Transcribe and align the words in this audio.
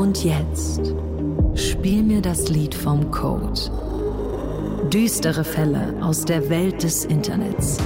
Und 0.00 0.24
jetzt 0.24 0.94
spiel 1.54 2.02
mir 2.02 2.22
das 2.22 2.48
Lied 2.48 2.74
vom 2.74 3.10
Code. 3.10 3.60
Düstere 4.90 5.44
Fälle 5.44 5.94
aus 6.00 6.24
der 6.24 6.48
Welt 6.48 6.82
des 6.82 7.04
Internets. 7.04 7.76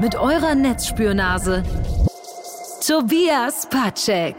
Mit 0.00 0.16
eurer 0.16 0.56
Netzspürnase 0.56 1.62
Tobias 2.84 3.68
Patschek. 3.70 4.34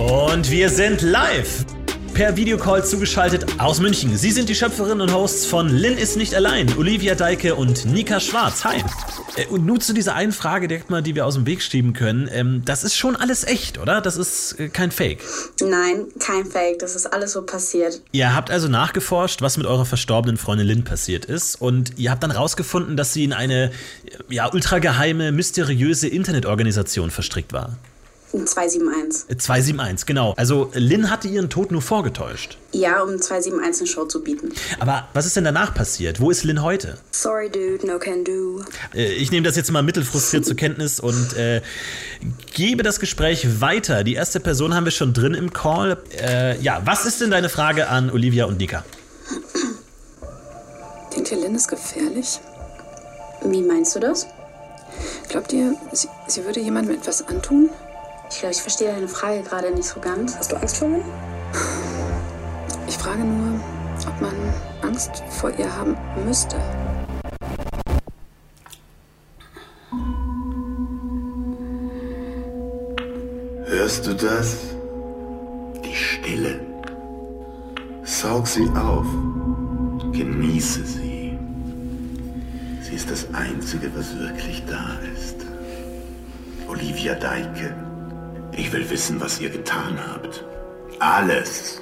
Und 0.00 0.50
wir 0.50 0.68
sind 0.68 1.00
live 1.02 1.64
per 2.18 2.34
Videocall 2.34 2.84
zugeschaltet 2.84 3.46
aus 3.60 3.78
München. 3.78 4.16
Sie 4.16 4.32
sind 4.32 4.48
die 4.48 4.56
Schöpferin 4.56 5.00
und 5.00 5.14
Hosts 5.14 5.46
von 5.46 5.68
Lynn 5.68 5.96
ist 5.96 6.16
nicht 6.16 6.34
allein, 6.34 6.76
Olivia 6.76 7.14
Deike 7.14 7.54
und 7.54 7.84
Nika 7.84 8.18
Schwarz. 8.18 8.64
Hi. 8.64 8.82
Äh, 9.36 9.46
und 9.46 9.64
nur 9.64 9.78
zu 9.78 9.92
dieser 9.92 10.16
einen 10.16 10.32
Frage 10.32 10.66
direkt 10.66 10.90
mal, 10.90 11.00
die 11.00 11.14
wir 11.14 11.24
aus 11.26 11.34
dem 11.34 11.46
Weg 11.46 11.62
schieben 11.62 11.92
können. 11.92 12.28
Ähm, 12.32 12.62
das 12.64 12.82
ist 12.82 12.96
schon 12.96 13.14
alles 13.14 13.44
echt, 13.44 13.78
oder? 13.78 14.00
Das 14.00 14.16
ist 14.16 14.58
äh, 14.58 14.68
kein 14.68 14.90
Fake. 14.90 15.20
Nein, 15.60 16.06
kein 16.18 16.44
Fake. 16.44 16.80
Das 16.80 16.96
ist 16.96 17.06
alles 17.06 17.34
so 17.34 17.42
passiert. 17.42 18.02
Ihr 18.10 18.34
habt 18.34 18.50
also 18.50 18.66
nachgeforscht, 18.66 19.40
was 19.40 19.56
mit 19.56 19.68
eurer 19.68 19.86
verstorbenen 19.86 20.38
Freundin 20.38 20.66
Lynn 20.66 20.82
passiert 20.82 21.24
ist. 21.24 21.62
Und 21.62 21.98
ihr 21.98 22.10
habt 22.10 22.24
dann 22.24 22.32
rausgefunden, 22.32 22.96
dass 22.96 23.12
sie 23.12 23.22
in 23.22 23.32
eine 23.32 23.70
ja, 24.28 24.52
ultrageheime, 24.52 25.30
mysteriöse 25.30 26.08
Internetorganisation 26.08 27.12
verstrickt 27.12 27.52
war. 27.52 27.76
271. 28.46 29.38
271, 29.38 30.06
genau. 30.06 30.34
Also 30.36 30.70
Lynn 30.74 31.10
hatte 31.10 31.28
ihren 31.28 31.50
Tod 31.50 31.70
nur 31.70 31.82
vorgetäuscht. 31.82 32.58
Ja, 32.72 33.02
um 33.02 33.20
271 33.20 33.80
eine 33.80 33.86
Show 33.88 34.04
zu 34.04 34.22
bieten. 34.22 34.52
Aber 34.78 35.08
was 35.14 35.26
ist 35.26 35.36
denn 35.36 35.44
danach 35.44 35.74
passiert? 35.74 36.20
Wo 36.20 36.30
ist 36.30 36.44
Lynn 36.44 36.62
heute? 36.62 36.98
Sorry, 37.10 37.50
dude, 37.50 37.86
no 37.86 37.98
can 37.98 38.24
do. 38.24 38.62
Äh, 38.94 39.12
ich 39.14 39.30
nehme 39.30 39.46
das 39.46 39.56
jetzt 39.56 39.70
mal 39.70 39.82
mittelfrustriert 39.82 40.44
zur 40.44 40.56
Kenntnis 40.56 41.00
und 41.00 41.36
äh, 41.36 41.62
gebe 42.54 42.82
das 42.82 43.00
Gespräch 43.00 43.60
weiter. 43.60 44.04
Die 44.04 44.14
erste 44.14 44.40
Person 44.40 44.74
haben 44.74 44.84
wir 44.84 44.92
schon 44.92 45.12
drin 45.12 45.34
im 45.34 45.52
Call. 45.52 45.98
Äh, 46.20 46.60
ja, 46.60 46.82
was 46.84 47.06
ist 47.06 47.20
denn 47.20 47.30
deine 47.30 47.48
Frage 47.48 47.88
an 47.88 48.10
Olivia 48.10 48.44
und 48.44 48.58
Nika? 48.58 48.84
Denkt 51.14 51.32
ihr, 51.32 51.38
Lynn 51.38 51.54
ist 51.54 51.68
gefährlich? 51.68 52.40
Wie 53.44 53.62
meinst 53.62 53.94
du 53.96 54.00
das? 54.00 54.26
Glaubt 55.28 55.52
ihr, 55.52 55.74
sie, 55.92 56.08
sie 56.26 56.44
würde 56.44 56.60
jemandem 56.60 56.96
etwas 56.96 57.26
antun? 57.26 57.70
Ich 58.30 58.40
glaube, 58.40 58.54
ich 58.54 58.62
verstehe 58.62 58.92
deine 58.92 59.08
Frage 59.08 59.42
gerade 59.42 59.70
nicht 59.70 59.88
so 59.88 60.00
ganz. 60.00 60.36
Hast 60.36 60.52
du 60.52 60.56
Angst 60.56 60.76
vor 60.76 60.88
mir? 60.88 61.02
Ich 62.86 62.96
frage 62.96 63.24
nur, 63.24 63.58
ob 64.06 64.20
man 64.20 64.34
Angst 64.82 65.22
vor 65.30 65.50
ihr 65.50 65.74
haben 65.74 65.96
müsste. 66.24 66.56
Hörst 73.66 74.06
du 74.06 74.14
das? 74.14 74.56
Die 75.84 75.94
Stille. 75.94 76.60
Saug 78.04 78.46
sie 78.46 78.68
auf. 78.76 79.06
Genieße 80.12 80.84
sie. 80.84 81.38
Sie 82.82 82.94
ist 82.94 83.10
das 83.10 83.26
Einzige, 83.32 83.90
was 83.96 84.16
wirklich 84.18 84.62
da 84.66 84.98
ist. 85.14 85.36
Olivia 86.68 87.14
Deike. 87.14 87.87
Ich 88.58 88.72
will 88.72 88.90
wissen, 88.90 89.20
was 89.20 89.40
ihr 89.40 89.50
getan 89.50 89.96
habt. 90.04 90.44
Alles. 90.98 91.80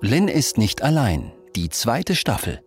Lynn 0.00 0.28
ist 0.28 0.56
nicht 0.56 0.82
allein. 0.82 1.32
Die 1.56 1.68
zweite 1.68 2.14
Staffel. 2.14 2.62